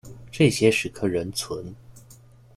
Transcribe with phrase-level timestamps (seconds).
[0.31, 1.75] 这些石刻仍存。